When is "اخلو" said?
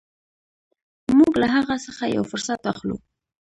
2.71-2.95